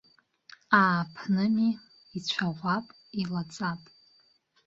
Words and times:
Ааԥными, 0.79 1.69
ицәаӷәап, 2.17 2.85
илаҵап. 3.21 3.81